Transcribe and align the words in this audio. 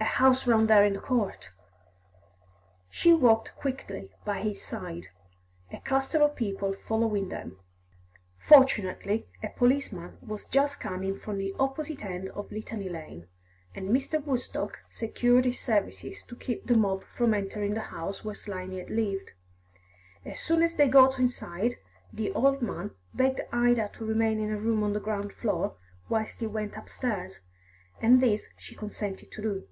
"A 0.00 0.22
house 0.22 0.46
round 0.48 0.68
there 0.68 0.84
in 0.84 0.94
the 0.94 1.00
court." 1.00 1.50
She 2.90 3.12
walked 3.12 3.54
quickly 3.56 4.10
by 4.24 4.40
his 4.42 4.60
side, 4.60 5.08
a 5.72 5.78
cluster 5.78 6.18
of 6.22 6.34
people 6.34 6.72
following 6.86 7.28
them. 7.28 7.58
Fortunately, 8.38 9.28
a 9.44 9.48
policeman 9.48 10.18
was 10.20 10.46
just 10.46 10.80
coming 10.80 11.16
from 11.18 11.38
the 11.38 11.54
opposite 11.58 12.04
end 12.04 12.30
of 12.30 12.50
Litany 12.50 12.88
Lane, 12.88 13.26
and 13.76 13.90
Mr. 13.90 14.22
Woodstock 14.24 14.80
secured 14.90 15.44
his 15.44 15.60
services 15.60 16.24
to 16.24 16.34
keep 16.34 16.66
the 16.66 16.74
mob 16.76 17.04
from 17.04 17.32
entering 17.32 17.74
the 17.74 17.82
house 17.94 18.24
where 18.24 18.34
Slimy 18.34 18.78
had 18.80 18.90
lived. 18.90 19.34
As 20.24 20.40
soon 20.40 20.62
as 20.64 20.74
they 20.74 20.88
got 20.88 21.20
inside, 21.20 21.76
the 22.12 22.32
old 22.32 22.60
man 22.60 22.90
begged 23.14 23.42
Ida 23.52 23.90
to 23.94 24.04
remain 24.06 24.40
in 24.40 24.50
a 24.50 24.58
room 24.58 24.82
on 24.82 24.94
the 24.94 25.00
ground 25.00 25.32
floor 25.32 25.76
whilst 26.08 26.40
he 26.40 26.46
went 26.48 26.76
upstairs, 26.76 27.38
and 28.00 28.20
this 28.20 28.48
she 28.56 28.74
consented 28.74 29.30
to 29.30 29.42
do. 29.42 29.68